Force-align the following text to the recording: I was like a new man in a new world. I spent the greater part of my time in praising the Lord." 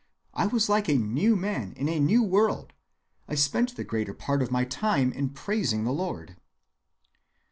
I 0.33 0.47
was 0.47 0.67
like 0.67 0.89
a 0.89 0.97
new 0.97 1.35
man 1.35 1.73
in 1.73 1.87
a 1.87 1.99
new 1.99 2.23
world. 2.23 2.73
I 3.27 3.35
spent 3.35 3.75
the 3.75 3.83
greater 3.83 4.15
part 4.15 4.41
of 4.41 4.49
my 4.49 4.65
time 4.65 5.11
in 5.13 5.29
praising 5.29 5.83
the 5.83 5.93
Lord." 5.93 6.37